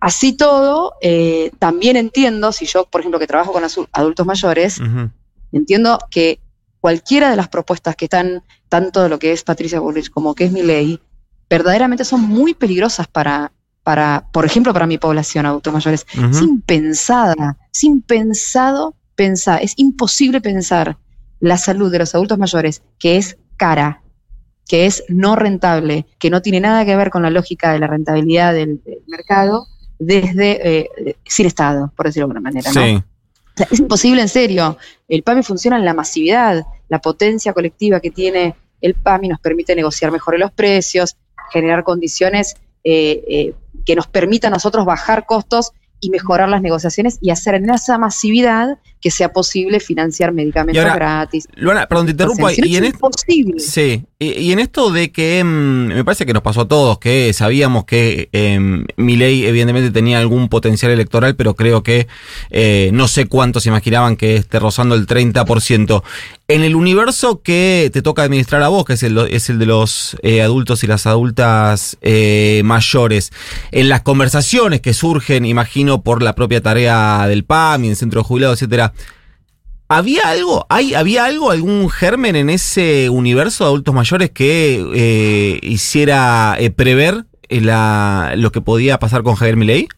Así 0.00 0.32
todo, 0.32 0.94
eh, 1.00 1.50
también 1.58 1.96
entiendo, 1.96 2.52
si 2.52 2.66
yo, 2.66 2.84
por 2.84 3.00
ejemplo, 3.00 3.18
que 3.18 3.26
trabajo 3.26 3.52
con 3.52 3.64
adultos 3.92 4.26
mayores, 4.26 4.80
entiendo 5.52 5.98
que 6.10 6.40
cualquiera 6.80 7.30
de 7.30 7.36
las 7.36 7.48
propuestas 7.48 7.96
que 7.96 8.04
están, 8.04 8.42
tanto 8.68 9.02
de 9.02 9.08
lo 9.08 9.18
que 9.18 9.32
es 9.32 9.42
Patricia 9.42 9.80
Bullrich 9.80 10.10
como 10.10 10.34
que 10.34 10.44
es 10.44 10.52
mi 10.52 10.62
ley, 10.62 11.00
verdaderamente 11.48 12.04
son 12.04 12.20
muy 12.22 12.54
peligrosas 12.54 13.06
para, 13.06 13.52
para, 13.82 14.28
por 14.32 14.44
ejemplo, 14.44 14.72
para 14.72 14.86
mi 14.86 14.98
población 14.98 15.46
adultos 15.46 15.72
mayores. 15.72 16.06
Ujú. 16.16 16.26
Es 16.26 16.42
impensada, 16.42 17.56
es 17.72 17.84
impensado 17.84 18.94
pensar, 19.14 19.62
es 19.62 19.74
imposible 19.76 20.40
pensar 20.40 20.98
la 21.40 21.56
salud 21.56 21.90
de 21.90 22.00
los 22.00 22.14
adultos 22.14 22.38
mayores, 22.38 22.82
que 22.98 23.16
es 23.16 23.38
cara, 23.56 24.02
que 24.68 24.86
es 24.86 25.04
no 25.08 25.36
rentable, 25.36 26.06
que 26.18 26.30
no 26.30 26.42
tiene 26.42 26.60
nada 26.60 26.84
que 26.84 26.96
ver 26.96 27.10
con 27.10 27.22
la 27.22 27.30
lógica 27.30 27.72
de 27.72 27.78
la 27.78 27.86
rentabilidad 27.86 28.52
del, 28.52 28.82
del 28.84 28.98
mercado, 29.06 29.66
desde 29.98 30.80
eh, 30.80 31.16
sin 31.24 31.46
Estado, 31.46 31.92
por 31.96 32.06
decirlo 32.06 32.26
de 32.26 32.32
alguna 32.32 32.50
manera. 32.50 32.72
¿no? 32.72 32.82
Sí. 32.82 32.94
O 32.96 33.56
sea, 33.56 33.68
es 33.70 33.78
imposible 33.78 34.20
en 34.22 34.28
serio. 34.28 34.76
El 35.08 35.22
PAMI 35.22 35.42
funciona 35.42 35.78
en 35.78 35.84
la 35.84 35.94
masividad, 35.94 36.64
la 36.88 37.00
potencia 37.00 37.52
colectiva 37.52 38.00
que 38.00 38.10
tiene 38.10 38.54
el 38.80 38.94
PAMI 38.94 39.28
nos 39.28 39.40
permite 39.40 39.74
negociar 39.74 40.12
mejor 40.12 40.38
los 40.38 40.52
precios, 40.52 41.16
generar 41.50 41.82
condiciones 41.84 42.56
eh, 42.84 43.24
eh, 43.28 43.54
que 43.84 43.96
nos 43.96 44.06
permitan 44.06 44.52
a 44.52 44.56
nosotros 44.56 44.84
bajar 44.84 45.26
costos 45.26 45.72
y 46.00 46.10
mejorar 46.10 46.48
las 46.48 46.60
negociaciones 46.60 47.18
y 47.20 47.30
hacer 47.30 47.54
en 47.54 47.70
esa 47.70 47.98
masividad 47.98 48.78
que 49.06 49.12
sea 49.12 49.32
posible 49.32 49.78
financiar 49.78 50.32
medicamentos 50.32 50.82
ahora, 50.82 50.96
gratis. 50.96 51.46
Luana, 51.54 51.86
perdón, 51.86 52.06
te 52.06 52.10
interrumpo. 52.10 52.50
Y 52.50 52.74
en, 52.74 52.86
es 52.86 52.94
imposible. 52.94 53.60
Sí, 53.60 54.04
y, 54.18 54.32
y 54.32 54.50
en 54.50 54.58
esto 54.58 54.90
de 54.90 55.12
que 55.12 55.44
mm, 55.44 55.94
me 55.94 56.04
parece 56.04 56.26
que 56.26 56.32
nos 56.32 56.42
pasó 56.42 56.62
a 56.62 56.66
todos, 56.66 56.98
que 56.98 57.32
sabíamos 57.32 57.84
que 57.84 58.28
eh, 58.32 58.58
Milei 58.96 59.46
evidentemente 59.46 59.92
tenía 59.92 60.18
algún 60.18 60.48
potencial 60.48 60.90
electoral, 60.90 61.36
pero 61.36 61.54
creo 61.54 61.84
que 61.84 62.08
eh, 62.50 62.90
no 62.92 63.06
sé 63.06 63.26
cuántos 63.26 63.62
se 63.62 63.68
imaginaban 63.68 64.16
que 64.16 64.34
esté 64.34 64.58
rozando 64.58 64.96
el 64.96 65.06
30%. 65.06 66.02
En 66.48 66.62
el 66.62 66.76
universo 66.76 67.42
que 67.42 67.90
te 67.92 68.02
toca 68.02 68.22
administrar 68.22 68.62
a 68.62 68.68
vos, 68.68 68.84
que 68.84 68.92
es 68.92 69.02
el, 69.02 69.18
es 69.18 69.50
el 69.50 69.58
de 69.58 69.66
los 69.66 70.16
eh, 70.22 70.42
adultos 70.42 70.84
y 70.84 70.86
las 70.86 71.06
adultas 71.06 71.98
eh, 72.02 72.62
mayores, 72.64 73.32
en 73.72 73.88
las 73.88 74.02
conversaciones 74.02 74.80
que 74.80 74.94
surgen, 74.94 75.44
imagino, 75.44 76.02
por 76.02 76.22
la 76.22 76.36
propia 76.36 76.60
tarea 76.60 77.26
del 77.26 77.44
PAM 77.44 77.84
y 77.84 77.88
el 77.88 77.96
centro 77.96 78.20
de 78.20 78.28
jubilados, 78.28 78.62
etcétera, 78.62 78.92
¿Había 79.88 80.28
algo, 80.28 80.66
hay, 80.68 80.94
había 80.94 81.24
algo, 81.26 81.50
algún 81.52 81.88
germen 81.90 82.34
en 82.34 82.50
ese 82.50 83.08
universo 83.08 83.64
de 83.64 83.68
adultos 83.68 83.94
mayores 83.94 84.30
que 84.30 84.84
eh, 84.94 85.60
hiciera 85.62 86.56
eh, 86.58 86.70
prever 86.70 87.24
eh, 87.48 87.60
la- 87.60 88.32
lo 88.36 88.50
que 88.50 88.60
podía 88.60 88.98
pasar 88.98 89.22
con 89.22 89.36
Javier 89.36 89.56
Milei? 89.56 89.88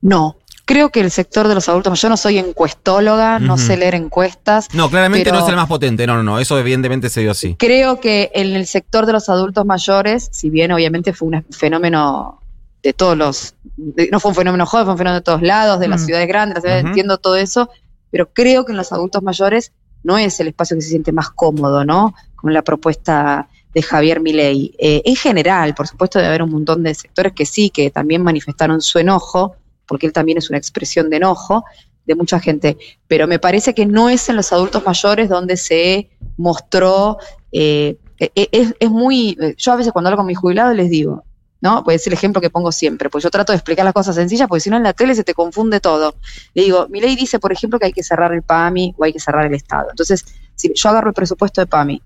No. 0.00 0.36
Creo 0.66 0.88
que 0.90 1.00
el 1.00 1.10
sector 1.10 1.46
de 1.46 1.54
los 1.54 1.68
adultos 1.68 1.90
mayores, 1.90 2.02
yo 2.02 2.08
no 2.08 2.16
soy 2.16 2.38
encuestóloga, 2.38 3.38
no 3.38 3.58
sé 3.58 3.76
leer 3.76 3.94
encuestas. 3.94 4.68
No, 4.72 4.88
claramente 4.88 5.30
no 5.30 5.40
es 5.42 5.48
el 5.50 5.56
más 5.56 5.68
potente, 5.68 6.06
no, 6.06 6.16
no, 6.16 6.22
no, 6.22 6.38
eso 6.38 6.58
evidentemente 6.58 7.10
se 7.10 7.20
dio 7.20 7.32
así. 7.32 7.54
Creo 7.58 8.00
que 8.00 8.30
en 8.34 8.54
el 8.54 8.66
sector 8.66 9.04
de 9.04 9.12
los 9.12 9.28
adultos 9.28 9.66
mayores, 9.66 10.30
si 10.32 10.48
bien 10.48 10.72
obviamente 10.72 11.12
fue 11.12 11.28
un 11.28 11.44
fenómeno 11.50 12.40
de 12.82 12.94
todos 12.94 13.14
los, 13.14 13.54
de- 13.76 14.08
no 14.10 14.20
fue 14.20 14.30
un 14.30 14.34
fenómeno 14.36 14.64
joven, 14.64 14.86
fue 14.86 14.92
un 14.94 14.98
fenómeno 14.98 15.20
de 15.20 15.24
todos 15.24 15.42
lados, 15.42 15.80
de 15.80 15.88
las 15.88 16.04
ciudades 16.06 16.28
grandes, 16.28 16.54
las 16.56 16.62
ciudades- 16.62 16.84
Ujú. 16.84 16.88
entiendo 16.88 17.18
todo 17.18 17.36
eso, 17.36 17.68
pero 18.14 18.32
creo 18.32 18.64
que 18.64 18.70
en 18.70 18.78
los 18.78 18.92
adultos 18.92 19.24
mayores 19.24 19.72
no 20.04 20.16
es 20.18 20.38
el 20.38 20.46
espacio 20.46 20.76
que 20.76 20.82
se 20.82 20.90
siente 20.90 21.10
más 21.10 21.30
cómodo, 21.30 21.84
¿no? 21.84 22.14
Con 22.36 22.54
la 22.54 22.62
propuesta 22.62 23.48
de 23.74 23.82
Javier 23.82 24.20
Milei. 24.20 24.72
Eh, 24.78 25.02
en 25.04 25.16
general, 25.16 25.74
por 25.74 25.88
supuesto, 25.88 26.20
debe 26.20 26.28
haber 26.28 26.44
un 26.44 26.52
montón 26.52 26.84
de 26.84 26.94
sectores 26.94 27.32
que 27.32 27.44
sí, 27.44 27.70
que 27.70 27.90
también 27.90 28.22
manifestaron 28.22 28.80
su 28.82 29.00
enojo, 29.00 29.56
porque 29.84 30.06
él 30.06 30.12
también 30.12 30.38
es 30.38 30.48
una 30.48 30.58
expresión 30.58 31.10
de 31.10 31.16
enojo 31.16 31.64
de 32.06 32.14
mucha 32.14 32.38
gente, 32.38 32.78
pero 33.08 33.26
me 33.26 33.40
parece 33.40 33.74
que 33.74 33.84
no 33.84 34.08
es 34.08 34.28
en 34.28 34.36
los 34.36 34.52
adultos 34.52 34.84
mayores 34.86 35.28
donde 35.28 35.56
se 35.56 36.08
mostró, 36.36 37.18
eh, 37.50 37.96
e- 38.20 38.30
e- 38.36 38.48
es, 38.52 38.76
es 38.78 38.90
muy, 38.90 39.36
eh, 39.40 39.56
yo 39.58 39.72
a 39.72 39.76
veces 39.76 39.92
cuando 39.92 40.10
hablo 40.10 40.18
con 40.18 40.26
mis 40.26 40.38
jubilados 40.38 40.76
les 40.76 40.88
digo, 40.88 41.24
¿no? 41.64 41.82
Pues 41.82 42.02
es 42.02 42.06
el 42.08 42.12
ejemplo 42.12 42.42
que 42.42 42.50
pongo 42.50 42.70
siempre, 42.70 43.08
pues 43.08 43.24
yo 43.24 43.30
trato 43.30 43.50
de 43.50 43.56
explicar 43.56 43.86
las 43.86 43.94
cosas 43.94 44.14
sencillas, 44.14 44.46
porque 44.48 44.60
si 44.60 44.68
no 44.68 44.76
en 44.76 44.82
la 44.82 44.92
tele 44.92 45.14
se 45.14 45.24
te 45.24 45.32
confunde 45.32 45.80
todo. 45.80 46.14
Le 46.52 46.62
digo, 46.62 46.86
mi 46.90 47.00
ley 47.00 47.16
dice, 47.16 47.38
por 47.38 47.52
ejemplo, 47.52 47.78
que 47.78 47.86
hay 47.86 47.92
que 47.92 48.02
cerrar 48.02 48.34
el 48.34 48.42
PAMI 48.42 48.94
o 48.98 49.04
hay 49.04 49.14
que 49.14 49.18
cerrar 49.18 49.46
el 49.46 49.54
Estado. 49.54 49.86
Entonces, 49.88 50.26
si 50.54 50.70
yo 50.74 50.88
agarro 50.90 51.08
el 51.08 51.14
presupuesto 51.14 51.62
de 51.62 51.66
PAMI, 51.66 52.02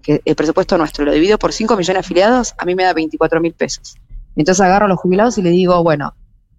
que 0.00 0.22
el 0.24 0.34
presupuesto 0.34 0.78
nuestro 0.78 1.04
lo 1.04 1.12
divido 1.12 1.38
por 1.38 1.52
5 1.52 1.76
millones 1.76 1.94
de 1.94 2.00
afiliados, 2.00 2.54
a 2.56 2.64
mí 2.64 2.74
me 2.74 2.84
da 2.84 2.94
24 2.94 3.38
mil 3.42 3.52
pesos. 3.52 3.96
Entonces 4.34 4.62
agarro 4.62 4.86
a 4.86 4.88
los 4.88 4.98
jubilados 4.98 5.36
y 5.36 5.42
le 5.42 5.50
digo, 5.50 5.82
bueno, 5.82 6.14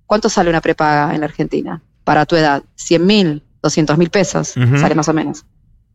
¿cuánto 0.06 0.30
sale 0.30 0.52
una 0.52 0.62
prepaga 0.62 1.16
en 1.16 1.22
la 1.22 1.26
Argentina? 1.26 1.82
Para 2.04 2.28
tu 2.28 2.36
edad, 2.36 2.62
100 2.76 3.04
mil, 3.04 3.44
200 3.64 3.98
mil 3.98 4.12
pesos, 4.12 4.50
sale 4.50 4.94
más 4.94 5.10
o 5.10 5.14
menos. 5.14 5.44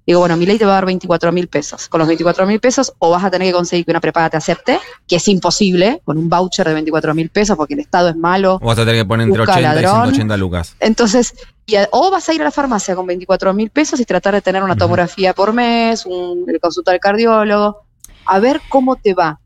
Digo, 0.08 0.20
bueno, 0.20 0.38
mi 0.38 0.46
ley 0.46 0.56
te 0.56 0.64
va 0.64 0.70
a 0.72 0.74
dar 0.76 0.86
24 0.86 1.30
mil 1.32 1.48
pesos. 1.48 1.86
Con 1.88 1.98
los 1.98 2.08
24 2.08 2.46
mil 2.46 2.58
pesos 2.60 2.94
o 2.98 3.10
vas 3.10 3.22
a 3.24 3.30
tener 3.30 3.46
que 3.48 3.52
conseguir 3.52 3.84
que 3.84 3.90
una 3.90 4.00
prepaga 4.00 4.30
te 4.30 4.38
acepte, 4.38 4.80
que 5.06 5.16
es 5.16 5.28
imposible, 5.28 6.00
con 6.02 6.16
un 6.16 6.30
voucher 6.30 6.66
de 6.66 6.72
24 6.72 7.14
mil 7.14 7.28
pesos 7.28 7.58
porque 7.58 7.74
el 7.74 7.80
Estado 7.80 8.08
es 8.08 8.16
malo. 8.16 8.54
O 8.62 8.66
vas 8.66 8.78
a 8.78 8.86
tener 8.86 9.02
que 9.02 9.04
poner 9.04 9.26
entre 9.28 9.38
Busca 9.40 9.52
80 9.52 9.60
y 9.60 9.82
ladrón. 9.82 10.02
180 10.14 10.36
lucas. 10.38 10.76
Entonces, 10.80 11.34
y 11.66 11.76
a- 11.76 11.88
o 11.92 12.10
vas 12.10 12.26
a 12.26 12.32
ir 12.32 12.40
a 12.40 12.44
la 12.44 12.50
farmacia 12.50 12.96
con 12.96 13.06
24 13.06 13.52
mil 13.52 13.68
pesos 13.68 14.00
y 14.00 14.06
tratar 14.06 14.32
de 14.32 14.40
tener 14.40 14.62
una 14.62 14.72
tomografía 14.78 15.34
por 15.34 15.52
mes, 15.52 16.06
un, 16.06 16.44
el 16.48 16.58
consulta 16.58 16.90
al 16.92 17.00
cardiólogo, 17.00 17.82
a 18.24 18.38
ver 18.38 18.62
cómo 18.70 18.96
te 18.96 19.12
va. 19.12 19.38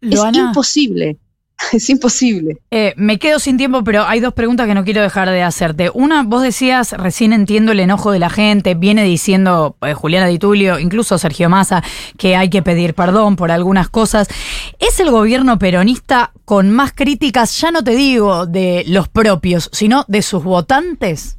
Es 0.00 0.10
imposible. 0.46 1.18
Es 1.72 1.90
imposible. 1.90 2.58
eh, 2.70 2.94
me 2.96 3.18
quedo 3.18 3.38
sin 3.38 3.56
tiempo, 3.56 3.84
pero 3.84 4.04
hay 4.04 4.20
dos 4.20 4.32
preguntas 4.34 4.66
que 4.66 4.74
no 4.74 4.84
quiero 4.84 5.02
dejar 5.02 5.28
de 5.28 5.42
hacerte. 5.42 5.90
Una, 5.92 6.22
vos 6.22 6.42
decías, 6.42 6.92
recién 6.92 7.32
entiendo 7.32 7.72
el 7.72 7.80
enojo 7.80 8.12
de 8.12 8.18
la 8.18 8.30
gente, 8.30 8.74
viene 8.74 9.02
diciendo 9.04 9.76
eh, 9.82 9.94
Juliana 9.94 10.26
Di 10.26 10.38
Tulio, 10.38 10.78
incluso 10.78 11.18
Sergio 11.18 11.48
Massa, 11.48 11.82
que 12.16 12.36
hay 12.36 12.48
que 12.48 12.62
pedir 12.62 12.94
perdón 12.94 13.36
por 13.36 13.50
algunas 13.50 13.88
cosas. 13.88 14.28
¿Es 14.78 15.00
el 15.00 15.10
gobierno 15.10 15.58
peronista 15.58 16.32
con 16.44 16.70
más 16.70 16.92
críticas, 16.92 17.60
ya 17.60 17.70
no 17.70 17.82
te 17.82 17.94
digo 17.94 18.46
de 18.46 18.84
los 18.86 19.08
propios, 19.08 19.68
sino 19.72 20.04
de 20.08 20.22
sus 20.22 20.44
votantes? 20.44 21.38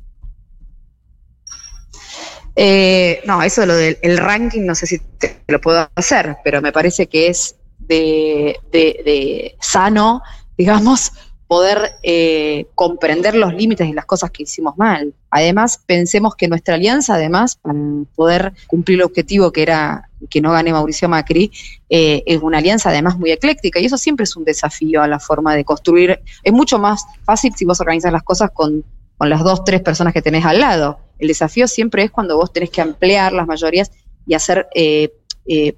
Eh, 2.55 3.21
no, 3.25 3.41
eso 3.41 3.61
de 3.61 3.67
lo 3.67 3.75
del 3.75 3.97
el 4.01 4.17
ranking, 4.17 4.65
no 4.65 4.75
sé 4.75 4.85
si 4.85 4.99
te 4.99 5.39
lo 5.47 5.61
puedo 5.61 5.89
hacer, 5.95 6.35
pero 6.43 6.61
me 6.61 6.73
parece 6.73 7.07
que 7.07 7.27
es 7.27 7.55
de, 7.89 9.55
sano, 9.59 10.21
digamos, 10.57 11.11
poder 11.47 11.93
eh, 12.03 12.67
comprender 12.75 13.33
los 13.33 13.55
límites 13.55 13.89
y 13.89 13.93
las 13.93 14.05
cosas 14.05 14.29
que 14.29 14.43
hicimos 14.43 14.77
mal. 14.77 15.15
Además, 15.31 15.81
pensemos 15.83 16.35
que 16.35 16.47
nuestra 16.47 16.75
alianza, 16.75 17.15
además, 17.15 17.55
para 17.55 17.73
poder 18.15 18.53
cumplir 18.67 18.99
el 18.99 19.05
objetivo 19.05 19.51
que 19.51 19.63
era 19.63 20.09
que 20.29 20.41
no 20.41 20.51
gane 20.51 20.71
Mauricio 20.71 21.09
Macri, 21.09 21.51
eh, 21.89 22.21
es 22.27 22.39
una 22.41 22.59
alianza 22.59 22.89
además 22.89 23.17
muy 23.17 23.31
ecléctica 23.31 23.79
y 23.79 23.85
eso 23.85 23.97
siempre 23.97 24.25
es 24.25 24.35
un 24.35 24.43
desafío 24.43 25.01
a 25.01 25.07
la 25.07 25.19
forma 25.19 25.55
de 25.55 25.65
construir. 25.65 26.19
Es 26.43 26.53
mucho 26.53 26.77
más 26.77 27.05
fácil 27.23 27.53
si 27.55 27.65
vos 27.65 27.81
organizas 27.81 28.11
las 28.11 28.23
cosas 28.23 28.51
con, 28.51 28.83
con 29.17 29.29
las 29.29 29.43
dos, 29.43 29.63
tres 29.63 29.81
personas 29.81 30.13
que 30.13 30.21
tenés 30.21 30.45
al 30.45 30.59
lado. 30.59 30.99
El 31.17 31.29
desafío 31.29 31.67
siempre 31.67 32.03
es 32.03 32.11
cuando 32.11 32.37
vos 32.37 32.53
tenés 32.53 32.69
que 32.69 32.81
ampliar 32.81 33.33
las 33.33 33.47
mayorías 33.47 33.91
y 34.27 34.35
hacer 34.35 34.67
eh, 34.75 35.09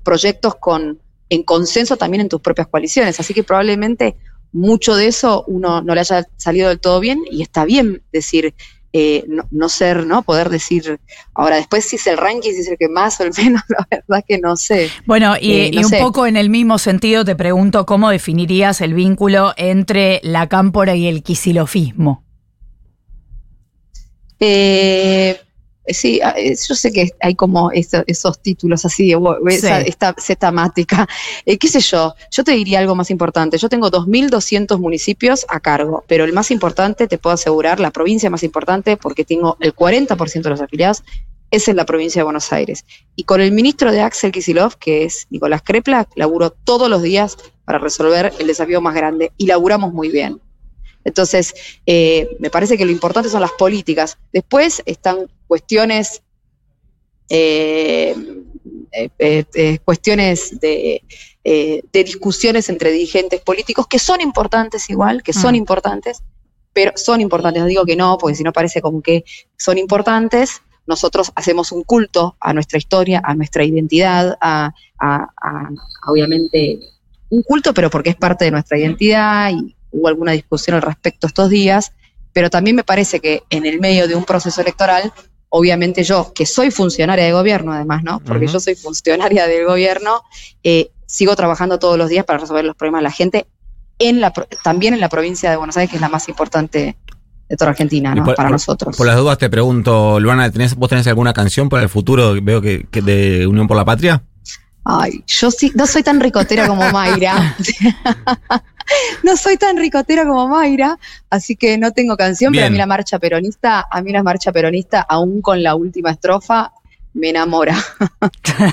proyectos 0.03 0.56
con, 0.56 1.00
en 1.31 1.43
consenso 1.43 1.95
también 1.97 2.21
en 2.21 2.29
tus 2.29 2.41
propias 2.41 2.67
coaliciones. 2.67 3.19
Así 3.19 3.33
que 3.33 3.43
probablemente 3.43 4.17
mucho 4.51 4.95
de 4.95 5.07
eso 5.07 5.45
uno 5.47 5.81
no 5.81 5.95
le 5.95 6.01
haya 6.01 6.27
salido 6.35 6.67
del 6.69 6.79
todo 6.81 7.00
bien 7.00 7.19
y 7.31 7.41
está 7.41 7.63
bien 7.63 8.03
decir, 8.11 8.53
eh, 8.93 9.23
no, 9.29 9.47
no 9.50 9.69
ser, 9.69 10.05
¿no? 10.05 10.23
Poder 10.23 10.50
decir, 10.50 11.00
ahora 11.33 11.55
después 11.55 11.85
si 11.85 11.95
es 11.95 12.05
el 12.07 12.17
ranking, 12.17 12.51
si 12.51 12.59
es 12.59 12.67
el 12.67 12.77
que 12.77 12.89
más 12.89 13.17
o 13.21 13.23
el 13.23 13.31
menos, 13.38 13.61
la 13.69 13.88
verdad 13.89 14.25
que 14.27 14.39
no 14.39 14.57
sé. 14.57 14.93
Bueno, 15.05 15.35
y, 15.39 15.53
Eh, 15.53 15.71
no 15.73 15.79
y 15.79 15.83
un 15.85 15.89
sé. 15.91 16.00
poco 16.00 16.27
en 16.27 16.35
el 16.35 16.50
mismo 16.50 16.77
sentido 16.77 17.23
te 17.23 17.38
pregunto 17.38 17.85
cómo 17.85 18.09
definirías 18.09 18.81
el 18.81 18.93
vínculo 18.93 19.53
entre 19.55 20.19
la 20.23 20.50
cámpora 20.50 20.95
y 20.95 21.07
el 21.07 21.23
quisilofismo. 21.23 22.25
Eh, 24.39 25.39
sí, 25.88 26.19
ah, 26.23 26.33
eh, 26.38 26.55
yo 26.67 26.75
sé 26.75 26.91
que 26.91 27.11
hay 27.19 27.35
como 27.35 27.71
eso- 27.71 28.03
esos 28.07 28.39
títulos 28.41 28.85
así, 28.85 29.07
de, 29.09 29.15
wo- 29.17 29.38
esa, 29.50 29.81
Sí. 29.81 29.85
esta, 29.89 30.15
esa 30.17 30.35
temática. 30.35 31.07
Eh, 31.45 31.57
¿Qué 31.57 31.67
sé 31.67 31.79
yo? 31.79 32.13
Yo 32.31 32.43
te 32.43 32.51
diría 32.51 32.79
algo 32.79 32.95
más 32.95 33.09
importante. 33.11 33.57
Yo 33.57 33.67
tengo 33.69 33.89
2.200 33.89 34.79
municipios 34.79 35.45
a 35.50 35.59
cargo, 35.59 36.03
pero 36.07 36.23
el 36.23 36.33
más 36.33 36.51
importante, 36.51 37.07
te 37.07 37.17
puedo 37.17 37.33
asegurar, 37.33 37.79
la 37.79 37.91
provincia 37.91 38.29
más 38.29 38.43
importante, 38.43 38.97
porque 38.97 39.25
tengo 39.25 39.57
el 39.59 39.73
40% 39.73 40.43
de 40.43 40.50
los 40.51 40.61
afiliados, 40.61 41.03
es 41.50 41.67
en 41.67 41.75
la 41.75 41.85
provincia 41.85 42.19
de 42.21 42.23
Buenos 42.23 42.53
Aires. 42.53 42.85
Y 43.15 43.23
con 43.25 43.41
el 43.41 43.51
ministro 43.51 43.91
de 43.91 44.00
Axel 44.01 44.31
Kisilov, 44.31 44.77
que 44.77 45.03
es 45.03 45.27
Nicolás 45.29 45.61
Krepla, 45.63 46.07
laburo 46.15 46.51
todos 46.51 46.89
los 46.89 47.01
días 47.01 47.38
para 47.65 47.77
resolver 47.77 48.31
el 48.39 48.47
desafío 48.47 48.79
más 48.81 48.95
grande 48.95 49.31
y 49.38 49.47
laburamos 49.47 49.91
muy 49.93 50.09
bien. 50.09 50.39
Entonces, 51.03 51.53
eh, 51.86 52.29
me 52.39 52.50
parece 52.50 52.77
que 52.77 52.86
lo 52.86 52.91
importante 52.91 53.29
son 53.29 53.41
las 53.41 53.51
políticas. 53.53 54.17
Después 54.31 54.81
están 54.86 55.27
cuestiones, 55.48 56.22
eh, 57.29 58.15
eh, 59.20 59.79
cuestiones 59.86 60.60
de, 60.60 61.03
de 61.43 62.03
discusiones 62.03 62.70
entre 62.70 62.91
dirigentes 62.91 63.41
políticos 63.41 63.88
que 63.88 64.00
son 64.00 64.22
importantes 64.22 64.89
igual, 64.89 65.24
que 65.24 65.34
son 65.34 65.53
Mm. 65.53 65.55
importantes, 65.58 66.22
pero 66.74 66.91
son 66.96 67.20
importantes. 67.22 67.62
No 67.62 67.67
digo 67.67 67.86
que 67.86 67.96
no, 67.96 68.17
porque 68.17 68.36
si 68.36 68.43
no 68.43 68.53
parece 68.53 68.81
como 68.81 69.01
que 69.01 69.24
son 69.58 69.77
importantes. 69.77 70.62
Nosotros 70.88 71.31
hacemos 71.36 71.72
un 71.72 71.84
culto 71.84 72.36
a 72.39 72.53
nuestra 72.53 72.77
historia, 72.79 73.22
a 73.24 73.36
nuestra 73.36 73.63
identidad, 73.63 74.36
a, 74.41 74.74
a- 75.00 75.15
a- 75.41 75.70
a, 76.01 76.12
obviamente 76.12 76.79
un 77.29 77.43
culto, 77.43 77.74
pero 77.74 77.89
porque 77.89 78.10
es 78.10 78.15
parte 78.15 78.46
de 78.46 78.51
nuestra 78.51 78.77
identidad 78.77 79.51
y 79.51 79.75
hubo 79.91 80.07
alguna 80.07 80.31
discusión 80.31 80.75
al 80.75 80.81
respecto 80.81 81.27
estos 81.27 81.50
días, 81.50 81.91
pero 82.33 82.50
también 82.50 82.75
me 82.75 82.83
parece 82.83 83.19
que 83.19 83.43
en 83.50 83.65
el 83.65 83.79
medio 83.79 84.07
de 84.07 84.15
un 84.15 84.24
proceso 84.24 84.62
electoral, 84.62 85.12
obviamente 85.50 86.03
yo, 86.03 86.31
que 86.33 86.45
soy 86.45 86.71
funcionaria 86.71 87.25
de 87.25 87.33
gobierno 87.33 87.74
además, 87.74 88.03
¿no? 88.03 88.19
Porque 88.21 88.48
yo 88.48 88.60
soy 88.60 88.75
funcionaria 88.75 89.48
del 89.48 89.65
gobierno, 89.65 90.21
eh, 90.63 90.91
sigo 91.05 91.36
trabajando 91.36 91.77
todos 91.77 91.98
los 91.98 92.10
días 92.10 92.24
para 92.25 92.39
resolver 92.39 92.63
los 92.63 92.75
problemas 92.75 93.00
de 93.00 93.03
la 93.03 93.12
gente, 93.12 93.48
en 94.00 94.21
la, 94.21 94.31
también 94.63 94.93
en 94.93 95.00
la 95.01 95.10
provincia 95.10 95.51
de 95.51 95.57
Buenos 95.57 95.75
Aires, 95.77 95.89
que 95.91 95.98
es 95.98 96.01
la 96.01 96.10
más 96.10 96.27
importante 96.29 96.95
de 97.50 97.57
toda 97.57 97.71
Argentina, 97.71 98.15
¿no? 98.15 98.24
por- 98.24 98.36
para 98.36 98.48
por- 98.48 98.53
nosotros. 98.53 98.95
Por 98.95 99.05
las 99.07 99.17
dudas 99.17 99.38
te 99.38 99.50
pregunto, 99.50 100.19
Luana, 100.21 100.50
¿tenés, 100.50 100.74
¿vos 100.75 100.88
tenés 100.89 101.05
alguna 101.07 101.33
canción 101.33 101.67
para 101.67 101.83
el 101.83 101.89
futuro? 101.89 102.33
Veo 102.41 102.62
que, 102.62 102.88
que 102.89 103.01
de 103.01 103.45
Unión 103.45 103.67
por 103.67 103.75
la 103.75 103.83
Patria. 103.83 104.24
Ay, 104.83 105.23
yo 105.27 105.51
sí, 105.51 105.71
no 105.75 105.85
soy 105.85 106.03
tan 106.03 106.19
ricotera 106.19 106.67
como 106.67 106.89
Mayra. 106.91 107.55
no 109.23 109.38
soy 109.38 109.57
tan 109.57 109.77
ricotera 109.77 110.25
como 110.25 110.47
Mayra, 110.47 110.97
así 111.29 111.55
que 111.55 111.77
no 111.77 111.91
tengo 111.91 112.17
canción, 112.17 112.51
pero 112.51 112.63
a 112.63 112.65
Bien. 112.65 112.73
mí 112.73 112.77
la 112.79 112.88
marcha 112.88 113.19
peronista, 113.19 113.85
a 113.89 114.01
mí 114.01 114.11
la 114.11 114.23
marcha 114.23 114.51
peronista, 114.51 115.01
aún 115.01 115.41
con 115.41 115.61
la 115.61 115.75
última 115.75 116.11
estrofa, 116.11 116.71
me 117.13 117.29
enamora. 117.29 117.77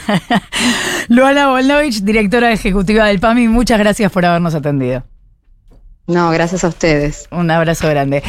Luana 1.08 1.48
Volnovich, 1.48 2.00
directora 2.02 2.52
ejecutiva 2.52 3.06
del 3.06 3.20
PAMI, 3.20 3.48
muchas 3.48 3.78
gracias 3.78 4.10
por 4.10 4.24
habernos 4.24 4.54
atendido. 4.54 5.04
No, 6.06 6.30
gracias 6.30 6.64
a 6.64 6.68
ustedes. 6.68 7.28
Un 7.30 7.50
abrazo 7.50 7.86
grande. 7.86 8.22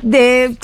De 0.00 0.56